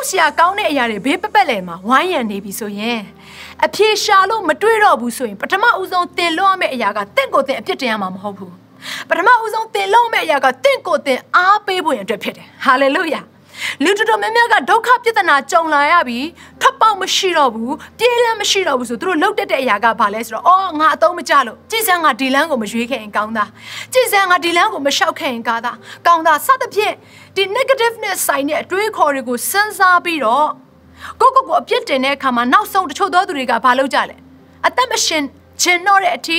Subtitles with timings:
[0.00, 3.00] ကြောက်စရာကောင်းတဲ့အရာတွေဘေးပပတ်လည်မှာဝိုင်းရံနေပြီဆိုရင်
[3.64, 8.52] အဖြေရှာလို့မတွေးတော့ဘူးဆိုရင်ပထမဦးဆုံးတင်လို့ရမယ့်အရာကတင့်ကိုယ်တင်အပြစ်တင်ရမှာမဟုတ်ဘူး
[9.08, 13.20] ပထမဦးဆုံးတင်လို့ရမယ့်အရာကတင့်ကိုယ်တင်အားပေးဖို့ရန်အတွက်ဖြစ်တယ်ဟာလေလုယာ
[13.84, 16.18] လူတော်တော်များများကဒုက္ခပြဿနာကြုံလာရပြီ
[16.60, 23.44] ထပ်ပေါက်မရှိတော့ဘူးပြေးလမ်းမရှိတော့ဘူးဆိုသူတို့လှုပ်တက်တဲ့အရာကဘာလဲဆိုတော့အော်ငါအသုံးမကျလို့ကြည်စံငါဒီလမ်းကိုမရွေးခဲ့ရင်ကောင်းတာ
[23.92, 25.72] ကြည်စံငါဒီလမ်းကိုမလျှောက်ခဲ့ရင်ကောင်းတာ
[26.06, 26.94] ကောင်းတာစသဖြင့်
[27.36, 30.48] ဒီ negative နဲ့ဆိုင်တဲ့အတွေးခေါ်တွေကိုစဉ်းစားပြီးတော့
[31.20, 34.16] ကိုကိုကိုအပြစ်တင်တဲ့အခါမှာနောက်ဆုံးတချို့သောသူတွေကဘာလုပ်ကြလဲ
[34.66, 35.22] အသက်မရှင်
[35.62, 36.38] ခြင်းတော့တဲ့အထိ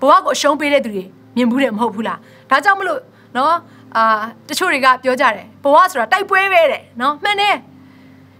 [0.00, 1.04] ဘဝကိုအရှုံးပေးတဲ့သူတွေ
[1.36, 2.18] မြင်ဘူးတယ်မဟုတ်ဘူးလား
[2.50, 3.00] ဒါကြောင့်မလို့
[3.36, 3.54] နော်
[3.96, 4.04] အာ
[4.48, 7.56] တချို့တွေကပြောကြတယ်ဘဝဆိုတာတိုက်ပွဲပဲတဲ့နော်မှန်တယ်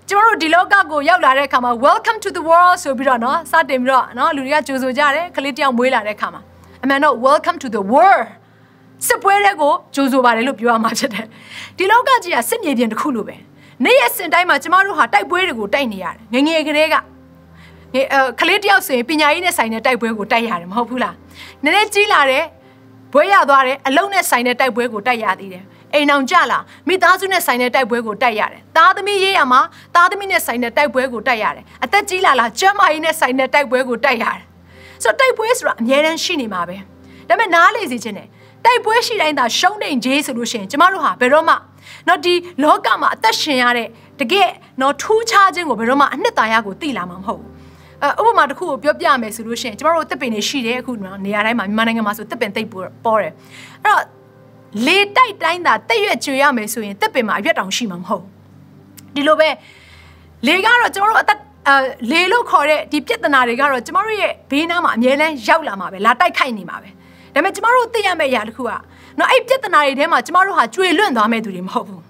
[0.09, 6.43] ကျမတို့ဒီလောကကိုရောက်လာတဲ့အခါမှာ welcome to the world ဆိုပြီးတော့နော်စတင်ပြီးတော့နော်လူတွေကကြိုဆိုကြတယ်ခလေးတယောက်မွေးလာတဲ့အခါမှာ
[6.83, 8.27] အမှန်တော့ welcome to the world
[9.07, 11.27] စစ်ပွဲတွေကိုကြိုဆိုပါတယ်လို့ပြောရမှာဖြစ်တယ်
[11.79, 13.37] ဒီလောကကြီးကစစ်မြေပြင်တစ်ခုလိုပဲ
[13.85, 16.97] နေ့ရက်စဉ်တိုင်းမှာကျမတို့ဟာတိုက်ပွဲတွေကိုတိုက်နေရတယ်ငယ်ငယ်ကလေးက
[17.95, 21.15] ငယ်အခလေးတယောက်ဆိုရင်ပညာရေးနဲ့ဆိုင်တဲ့တိုက်ပွဲကိုတိုက်ရတယ်မဟုတ်ဘူးလား
[21.63, 22.45] နည်းနည်းကြီးလာတဲ့
[23.13, 29.61] ဘွဲရသွားတယ်အလုံးနဲ့ဆိုင်တဲ့တိုက်ပွဲကိုတိုက်ရသေးတယ်အိမ်အောင်ကြလာမိသားစုနဲ့ဆိုင်တဲ့တိုက်ပွဲကိုတိုက်ရတယ်သားသမီးရေးရမှာ
[29.95, 34.41] သားသမီးနဲ့ဆိုင်တဲ့တိုက်ပွဲကိုတိုက်ရတယ်အသက်ကြီးလာလာကျန်းမာရေးနဲ့ဆိုင်တဲ့တိုက်ပွဲကိုတိုက်ရတယ်
[35.03, 36.77] ဆိုတော့တိုက်ပွဲဆိုတာအများတန်းရှိနေမှာပဲ
[37.29, 38.29] ဒါပေမဲ့နားလေစီခြင်းတယ်
[38.65, 41.55] တိုက်ပွဲရှိတိုင်းသာရှုံးနေဂျေးဆိုလို့ရှိရင်ကျမတို့ဟာဘယ်တော့မှ
[42.09, 43.89] တော့ဒီလောကမှာအသက်ရှင်ရတဲ့
[44.21, 44.49] တကယ်
[44.81, 47.52] တော့ထူးခြားခြင်းကိုဘယ်တော့မှအနှစ်သာရကိုသိလာမှာမဟုတ်ဘူးအဲ
[48.21, 50.93] ဥပမာတစ်ခုကိုပြောပြမယ်ဆိုလို့ရှိရင်ကျမတို့တစ်ပင်တွေရှိတယ်အခု
[51.25, 53.33] နေရာတိုင်းမှာမြန်မာနိုင်ငံမှာဆိုတစ်ပင်သိပ်ပေါ်တယ်
[53.85, 54.03] အဲ့တော့
[54.87, 58.25] လေတိုက်တိုင်းသာတက်ရွက်ကျွေရမယ်ဆိုရင်တစ်ပင်မှာအရွက်တောင်ရှိမှာမဟုတ်
[59.15, 59.49] ဒီလိုပဲ
[60.47, 61.77] လေကတော့ကျမတို့အသက်အဲ
[62.13, 66.89] လေလို့ခေါ်တဲ့ဒီပြဿနာတွေကတော့ကျမတို့ရဲ့ဘေးနားမှာအမြဲတမ်းရောက်လာမှာပဲလာတိုက်ခိုက်နေမှာပဲ
[67.35, 68.71] ဒါပေမဲ့ကျမတို့သိရမယ့်အရာတစ်ခုက
[69.19, 72.03] နော်အဲ့ပြဿနာတွေထဲမှာကျမတို့ဟာကျွေလွန့်သွားမဲ့သူတွေမဟုတ်ဘူး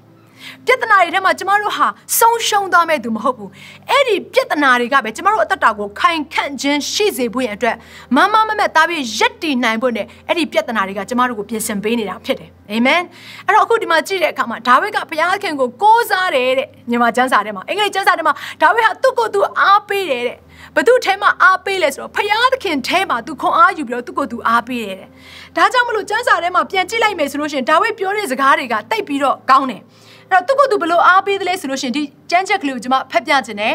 [0.67, 1.87] ပြဿနာတွေထဲမှာကျမတို့ဟာ
[2.19, 3.51] ဆုံးရှုံးသွားမဲ့သူမဟုတ်ဘူး
[3.91, 7.77] အဲ့ဒီပြဿနာတွေကပဲကျမတို့အသက်တာကိုခိုင်ခန့်ခြင်းရှိစေဖို့ရန်အတွက်
[8.17, 13.03] မမမမသားပြီးရက်တည်နိုင်ဖို့နဲ့အဲ့ဒီပြဿနာတွေကကျမတို့ကိုပြင်ဆင်ပေးနေတာဖြစ်တယ်အာမင်
[13.47, 20.37] အဲ့တော့အခုဒီမှာကြည့်တဲ့အခါမှာဒါဝိဒ်ကဘုရားခင်ကိုကိုးစားတယ်တဲ့မြန်မာကျမ်းစာထဲမှာအင်္ဂလိပ်ကျမ်းစာထဲမှာဒါဝိဒ်ဟာသူ့ကိုယ်သူအားပေးတယ်တဲ့
[20.77, 25.09] ဘသူထဲမှာအားပေးလဲဆိုတော့ဖယားသခင်ထဲမှာသူခွန်အားယူပြီးတော့သူ့ကိုယ်သူအားပေးတယ်တဲ့
[25.57, 29.83] ဒါကြောင့်မလို့ကျမ်းစာထဲမှာပြန်ကြည့်လိုက်မယ်ဆိုလို့ရှိရင်ဒါဝိဒ်ပြောတဲ့စကားတွေကတိတ်ပြီးတော့ကောင်းတယ်
[30.31, 33.75] အဲ့တော့သူ့ကိုယ်သူဘလို့အားပေးတယ်လဲဆိုလို့ရှိရင်ဒီကျမ်းချက်ကလေးကိုကျွန်မဖတ်ပြခြင်းနဲ့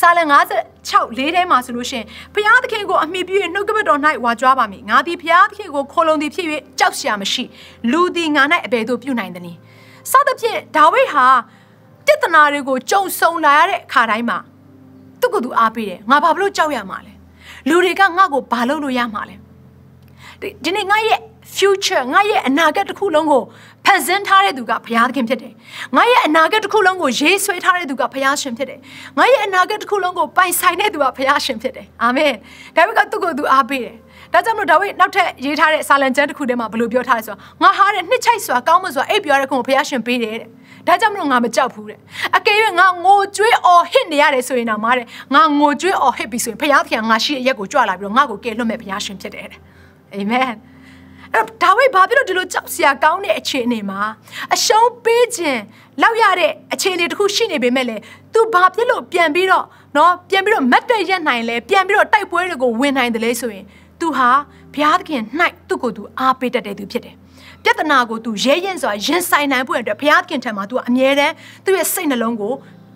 [0.00, 0.18] စာလ
[0.68, 6.46] 56လေးထဲမှာဆိုလို့ရှိရင်ဘုရားသခင်ကိုအမိပြု၍နှုတ်ကပတ်တော်၌ဝါကြွားပါမည်ငါသည်ဘုရားသခင်ကိုခိုလုံသည်ဖြစ်၍
[6.78, 7.44] ကြောက်ရှာမရှိ
[7.92, 9.58] လူသည်ငါ၌အဘယ်သို့ပြုနိုင်သနည်း
[10.10, 11.26] စသဖြင့်ဒါဝိဒ်ဟာ
[12.06, 14.38] တည်တနာတွေကိုကြုံဆုံလာရတဲ့အခါတိုင်းမှာ
[15.20, 17.12] သူ့ကိုယ်သူအားပေးတယ်ငါဘာလို့ကြောက်ရမှာလဲ
[17.68, 19.36] လူတွေကငါ့ကိုဘာလုပ်လို့ရမှာလဲ
[20.64, 21.20] ဒီနေ့ငါရဲ့
[21.56, 23.42] future ငါရဲ့အနာဂတ်တစ်ခုလုံးကို
[23.88, 25.52] ဖန်ဆင်းထားတဲ့သူကဘုရားသခင်ဖြစ်တယ်။
[25.96, 28.78] ငါရဲ့အနာဂတ်တစ်ခုလုံးကိုရေးဆွဲထားတဲ့သူကဘုရားရှင်ဖြစ်တယ်။
[29.18, 32.32] ငါရဲ့အနာဂတ်တစ်ခုလုံးကိုပိုင်ဆိုင်တဲ့သူကဘုရားရှင်ဖြစ်တယ်။အာမင်။
[32.76, 33.96] ဒါပေမဲ့သူ့ကိုယ်သူအားပေးတယ်။
[34.32, 40.48] ဒါကြောင့်မလို့ဒါဝိဒ်နောက်ထပ်ရေးထားတဲ့စာလံကျမ်းတစ်ခုထဲမှာဘယ်လိုပြောထားလဲဆိုတော့ငါဟာတဲ့နှစ်ချိုက်စွာကောင်းမစွာအိပ်ပြောရတဲ့ခုကိုဘုရားရှင်ပေးတယ်တဲ့။
[40.86, 41.98] ဒါကြောင့်မလို့ငါမကြောက်ဘူးတဲ့
[42.36, 49.60] အကယ်၍ငါငိုကြွေးအော်ဟစ်နေရတယ်ဆိုရင်တော့မားတဲ့ငါငိုကြွေးအော်ဟစ်ပြီဆိုရင်ဘုရားသခင်ငါရှိတဲ့ရက်ကိုကြွလာပြီးတော့ငါ့ကိုကယ်လွတ်မဲ့ဘုရားရှင်ဖြစ်တယ်တဲ့
[50.14, 50.50] အာမင်
[51.34, 54.00] အဲ့တော့ဒါဝိဒ်ဘာဖြစ်လို့ဒီလိုကြောက်စရာကောင်းတဲ့အခြေအနေမှာ
[54.54, 55.60] အရှုံးပေးခြင်း
[56.02, 57.96] လောက်ရတဲ့အခြေအနေတစ်ခုရှိနေပေမဲ့လေ
[58.34, 63.64] သူဘာဖြစ်လို့ပြန်ပြီးတော့เนาะပြန်ပြီးတော့မတ်တက်ရက်နိုင်လဲပြန်ပြီးတော့တိုက်ပွဲတွေကိုဝင်နိုင်တယ်လဲဆိုရင်
[64.00, 64.30] သူဟာ
[64.74, 65.22] ဘုရားသခင်၌
[65.68, 67.14] သူ့ကိုယ်သူအားပေးတတ်တဲ့သူဖြစ်တယ်
[67.64, 71.34] ပြဿနာကိုသူရဲရင်စွာရင်ဆိုင်နိုင်ဖို့အတွက်ဘုရားသခင်ထံမှာသူကအမြဲတမ်း
[71.64, 72.52] သူ့ရဲ့စိတ်နှလုံးကို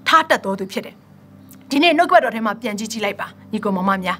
[0.09, 0.95] ထားတတ်တော်သူဖြစ်တယ်
[1.71, 4.19] ဒီနေ့နှုတ်ကပတ်တော်ထဲမှာပြန်ကြည့်ကြည့်လိုက်ပါညီကောင်မမများ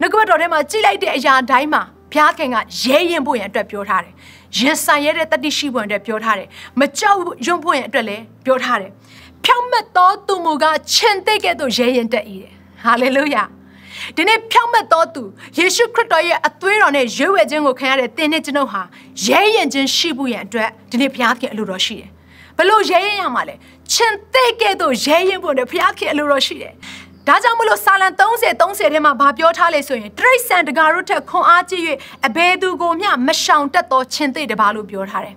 [0.00, 1.82] နှုတ်ကပတ်တော်ထဲမှာကြည့်လိုက်တဲ့အရာတိုင်းမှာ
[2.12, 4.14] ဘုရားခင်ကရဲရင်ဖို့ရန်အတွက်ပြောထားတယ်။
[4.58, 6.48] ရင်ဆိုင်ရတဲ့တတိရှိဖို့အတွက်ပြောထားတယ်။
[6.80, 8.90] မကြောက်ရွံ့ဖို့ရန်အတွက်လည်းပြောထားတယ်။
[9.44, 12.52] ဖြောင့်မတ်သောသူမူကချင်တဲ့ကဲ့သို့ရဲရင်တက်၏တဲ့။
[12.84, 13.42] ဟာလေလုယာ။
[14.16, 15.22] ဒီနေ့ဖြောင့်မတ်သောသူ
[15.58, 18.82] ယေရှုခရစ်တော်ရဲ့အသွေးတော်နဲ့ရွေးဝယ်ခြင်းကိုခံရတဲ့သင်နဲ့ကျွန်ုပ်ဟာ
[19.24, 22.10] ရဲရင်ခြင်းရှိဖို့ရန်အတွက်ဒီနေ့ဘုရားခင်အလိုတော်ရှိတယ်။
[22.58, 23.54] ဘလို့ရဲရင်ရမှာလဲ။
[23.92, 26.74] ချင်တဲ့ကဲ့သို့ရဲရင်ဖို့အတွက်ဘုရားခင်အလိုတော်ရှိတယ်။
[27.28, 31.82] ဒါကြောင့်မလို့စာလံ30 30ထဲမှာဗာပြောထားလေဆိုရင်တရိတ်ဆန်တကာတို့ထက်ခွန်အားကြီး၍
[32.26, 35.34] အဘယ်သူကိုမျှမရှောင်တတ်သောရှင်သေတပါလို့ပြောထားတယ်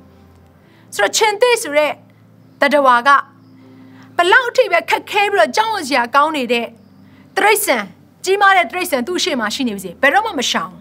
[0.95, 1.91] ။ဆိုတော့ရှင်သေဆိုတဲ့
[2.61, 3.09] တတဝါက
[4.17, 6.65] ဘလောက်အထိပဲခက်ခဲပြီးတော့ကြောက်ရစရာကောင်းနေတဲ့
[7.37, 7.83] တရိတ်ဆန်
[8.25, 10.73] ကြီးမားတဲ့တရိတ်ဆန်သူ့ရှေ့မှာရှိနေပြီစေဘယ်တော့မှမရှောင်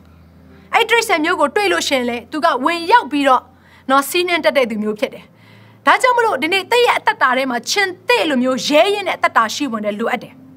[0.75, 3.43] အဲ့တရိတ်ဆန်မျိုးကိုတွေ့လို့ရှင်လေသူကဝင်ရောက်ပြီးတော့
[3.91, 5.25] နော်စီးနှင်းတက်တဲ့သူမျိုးဖြစ်တယ်။
[5.87, 10.35] ဒါကြောင့်မလို့ဒီနေ့တည့်ရဲ့အတ္တတာထဲမှာရှင်သေလိုမျိုးရဲရင်တဲ့အတ္တတာရှိဝင်တယ်လိုအပ်တယ်။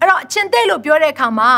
[0.00, 1.50] အဲ့တော့ချင်းသိလို့ပြောတဲ့အခါမှာ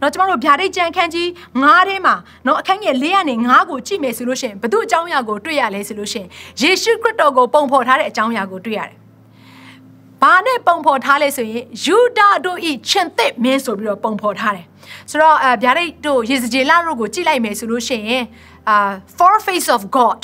[0.00, 1.28] နော်ကျမတို့ဗျာဒိတ်ကြံခန်းကြီး
[1.62, 2.14] 9ထဲမှာ
[2.46, 6.28] နော်အခန်းငယ်4ကနေ9ကိုကြည့်မယ်ဆိုလို့ရှိရင်ဘု து အကြောင်းအရာကိုတွေ့ရလဲဆိုလို့ရှိရင်
[6.60, 8.96] ယေရှုခရစ်တော်ကိုပုံဖော်ထားတဲ့အကြောင်းအရာကိုတွေ့ရတယ်။
[10.22, 14.66] ဘာနဲ့ပုံဖော်ထားလဲဆိုရင်ယူဒာတို့ဤချင်းသစ်မင်းဆိုပြီးတော့ပုံဖော်ထားတယ်။
[15.10, 18.24] ဆိုတော့အဲဗျာဒိတ်တို့ယေစကြည်လာတို့ကိုကြည့်လိုက်မယ်ဆိုလို့ရှိရင်
[18.68, 20.20] အာ four face of god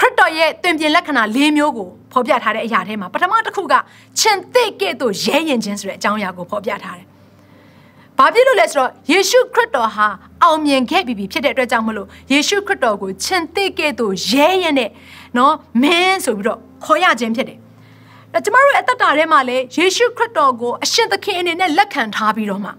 [0.00, 3.74] ခရစ်တော်ရဲ့တွင်ပြင်လက္ခဏာ၄မျိုးကိုဖော်ပြထားတဲ့အရာထဲမှာပထမတစ်ခုက
[4.18, 7.06] ချင်းသစ်ကဲ့သို့ရဲရင်ခြင်းဆိုတဲ့အကြောင်းအရာကိုဖော်ပြထားတယ်။
[8.18, 10.06] ဘာဖြစ်လို့လဲဆိုတော့ယေရှုခရစ်တော်ဟာ
[10.42, 14.90] အောင်မြင်ခဲ့ပြီဖြစ်တဲ့အတွက်ကြောင့်မလို့ယေရှုခရစ်တော်ကိုချင်းသစ်ကဲ့သို့ရဲရင်နဲ့
[15.36, 17.58] နော်မင်းဆိုပြီးတော့ခေါ်ရခြင်းဖြစ်တယ်။
[18.34, 22.70] အဲကျမတို့ရဲ့အသက်တာထဲမှာလည်းယေရှုခရစ်တော်ကိုအရှင်သခင်အနေနဲ့လက်ခံထားပြီးတော့မှ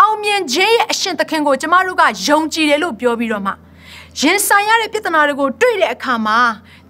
[0.00, 3.52] အောင်မြင်ခြင်းရဲ့အရှင်သခင်ကိုကျမတို့ကယုံကြည်တယ်လို့ပြောပြီးတော့မှ
[4.20, 6.38] ရင်ဆိုင်ရတဲ့ပြဿနာတွေကိုတွေ့တဲ့အခါမှာ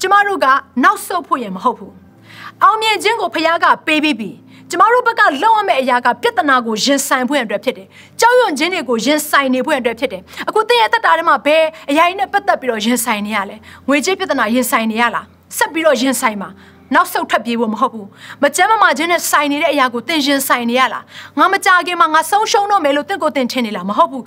[0.01, 0.47] ကျမတို့က
[0.85, 1.93] နောက်ဆုတ်ဖို့ရမဟုတ်ဘူး။
[2.63, 4.31] အောင်မြင်ခြင်းကိုဖခင်ကပေးပြီးပြီ။
[4.71, 7.87] ကျမတို့ဘက်ကလောက်ရမယ့်အရာကပြဿနာကိုရင်ဆိုင်ဖို့အတွက်ဖြစ်တယ်။
[8.21, 13.57] ကြောက်ရွံ့ခြင်းတွေကိုရင်ဆိုင်နေဖို့အတွက်ဖြစ်တယ်။အခုတင်းရဲ့တက်တာထဲမှာဘယ်အရာနဲ့ပတ်သက်ပြီးတော့ရင်ဆိုင်နေရလဲ။
[13.89, 15.25] ငွေကြေးပြဿနာရင်ဆိုင်နေရလား။
[15.57, 16.49] ဆက်ပြီးတော့ရင်ဆိုင်ပါ။
[16.95, 18.09] နောက်ဆုတ်ထွက်ပြေးဖို့မဟုတ်ဘူး
[18.43, 21.05] မကြမ်းမမာခြင်းနဲ့ဆိုင်နေတဲ့အရာကိုသင်ရင်ဆိုင်နေရလား
[21.39, 24.25] ငါမကြခင်မှာငါဆုံးရှုံးတော့မယ်လို့တင့်ကိုသင်ထင်နေလားမဟုတ်ဘူး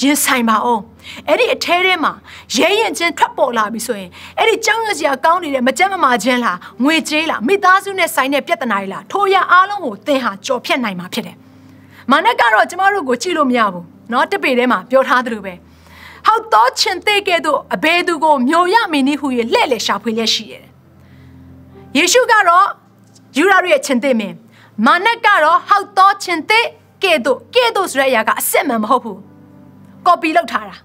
[0.00, 0.82] ရင်ဆိုင်ပါအောင်
[1.28, 2.12] အဲ့ဒီအထဲထဲမှာ
[2.56, 11.36] ရဲရင်ချင်းထွက်ပေါ်လာပြီဆိုရင်အဲ့ဒီကြောက်ရွံ့စရာကောင်းနေတဲ့မကြမ်းမမာခြင်းလားငွေကြေးလားမိသားစုနဲ့ဆိုင်တဲ့ပြဿနာတွေလားထိုရအားလုံးကိုသင်ဟာကြော်ဖြတ်နိုင်မှာဖြစ်တယ်။
[12.10, 15.54] မာနကတော့ကျမတို့ကိုကြည့်လို့မရဘူး။နော်တပေထဲမှာပြောထားသလိုပဲ။
[16.26, 20.70] ဟောက်တော့ချင်သေးကဲ့သို့အဘယ်သူကိုမျိုးရမင်းနည်းဟူ၍လှဲ့လေရှာဖွေလျက်ရှိရတယ်။
[21.96, 22.66] ယေရှုကတော့
[23.38, 24.36] ယူရာရဲ့ချင်သေးမင်း
[24.86, 26.66] မာနကတော့ဟောက်တော့ချင်သေး
[27.02, 29.20] ကဲ့သို့ကဲ့သို့ဆိုတဲ့အရာကအစစ်မှန်မဟုတ်ဘူး။
[30.06, 30.76] ကော်ပီလုပ်ထားတာ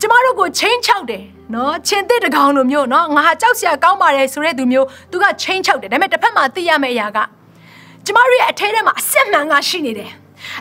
[0.00, 1.24] ကျမတို့ကိုချင်းချောက်တယ်
[1.54, 7.18] နော်ချင်းတစ်တကောင်လိုမျိုးနော်ငါဟာကြောက်စရာကောင်းပါတယ်ဆိုတဲ့သူမျိုးသူကချင်းချောက်တယ်ဒါပေမဲ့တစ်ဖက်မှာသိရမယ့်အရာက
[8.04, 10.10] ကျမတို့ရဲ့အထဲထဲမှာအစစ်မှန်ကရှိနေတယ်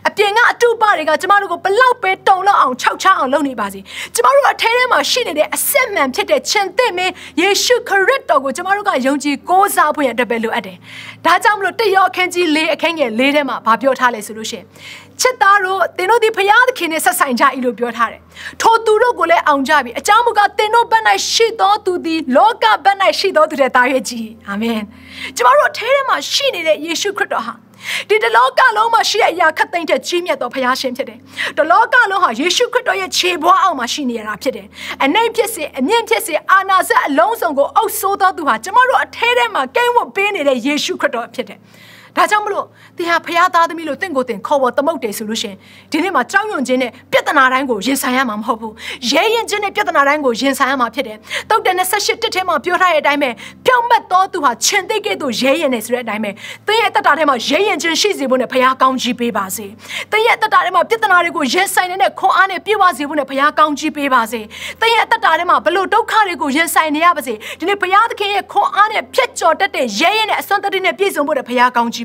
[0.07, 3.79] အပြင်ကအတူပါတွေကကျမတို့ကိုဘလောက်ပဲတုံလောက်အောင်ခြောက်ချအောင်လုပ်နေပါစေ
[4.15, 10.77] ကျမတို့အထဲထဲမှာရှိနေတဲ့အစစ်မှန်ဖြစ်တဲ့ရှင်သစ်မင်းယေရှုခရစ်တော်ကိုကျမတို့ကယုံကြည်ကိုးစားဖို့ရတဲ့ပဲလိုအပ်တယ်
[11.25, 14.65] ဒါကြောင့်မလို့တယောအခန်းကြီး၄အခန်းငယ်၄ထဲမှာဗာပြောထားလဲဆိုလို့ရှိရင်
[15.21, 18.21] ချစ်သားတို့သင်တို့ဒီဖရာသခင်နဲ့ဆက်ဆိုင်ကြ၏လို့ပြောထားတယ်
[18.61, 24.81] ထိုသူတို့ကိုလည်းအောင်ကြပြီအကြောင်းမူကားသင်တို့ဘက်၌ရှိသောသူသည်လောကဘက်၌ရှိသောသူတဲ့တာရဲ့ကြီးအာမင်
[25.35, 27.53] ကျမတို့အထဲထဲမှာရှိနေတဲ့ယေရှုခရစ်တော်ဟာ
[28.09, 31.19] ဒီတလောကလုံးမှာရှိတဲ့အရာခတ်သိမ်းတဲ့ကြီးမြတ်သောဘုရားရှင်ဖြစ်တယ်။
[31.57, 34.67] တလောကလုံးဟာယေရှုခရစ်တော်ရဲ့ခြေဘွားအောက်မှာရှိနေရတာဖြစ်တယ်။
[35.03, 41.59] အနိုင်ဖြစ်စေအမြင့်ဖြစ်စေအာနာစက်အလုံးစုံကိုအုပ်ဆိုးသောသူဟာကျမတို့အထဲထဲမှာကိန်းဝတ်ပေးနေတဲ့ယေရှုခရစ်တော်ဖြစ်တယ်။
[42.17, 42.65] ဒါကြောင့်မလို့
[42.97, 45.55] သင်ဟာဖခင်သားသမီးလို့တင့်ကိုယ်တင်ခေါ်ပေါ်သမုတ်တယ်ဆိုလို့ရှင်
[45.91, 48.73] ဒီနေ့မှာကြောက်ရွံ့ခြင်းနဲ့ပြဿနာတိုင်းကိုရင်ဆိုင်ရမှာမဟုတ်ဘူး
[49.11, 51.17] ရဲရင်ခြင်းနဲ့ပြဿနာတိုင်းကိုရင်ဆိုင်ရမှာဖြစ်တယ်
[51.49, 53.29] တုတ်တယ်28တစ်ထဲမှာပြောထားတဲ့အတိုင်းပဲ
[53.65, 56.31] ပြောင်းမတ်တော်သူဟာရှင်သိကဲ့သို့ရဲရင်နေဆိုတဲ့အတိုင်းပဲ
[56.67, 59.65] သင်ရဲ့တက်တာထဲမှာရဲရင်ခြင်းရှိစေဖို့နဲ့ဖခင်ကောင်းကြီးပေးပါစေ
[60.11, 64.41] သင်ရဲ့တက်တာထဲမှာပြဿနာတွေကိုရင်ဆိုင်နေတဲ့ခွန်အားနဲ့ပြည့်ဝစေဖို့နဲ့ဖခင်ကောင်းကြီးပေးပါစေ
[64.81, 72.04] သင်ရဲ့တက်တာထဲမှာဘလို့ဒုက္ခတွေကိုရင်ဆိုင်နေရပါစေဒီနေ့ဘုရားသခင်ရဲ့ခွန်အားနဲ့ဖြတ်ကျော်တတ်တဲ့ရဲရင်နဲ့အစွမ်းတတ်တဲ့ပြည့်စုံဖို့နဲ့ဖခင်ကောင်းကြီး